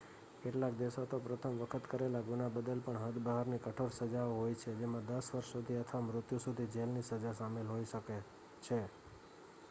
[0.43, 4.71] કેટલાક દેશો માં પ્રથમ વખત કરેલ ગુના બદલ પણ હદ બહારની કઠોર સજાઓ હોય છે
[4.75, 8.17] જેમાં 10 વર્ષ સુધી અથવા મૃત્યુ સુધી જેલ ની સજા સામેલ હોય શકે
[8.63, 8.79] છે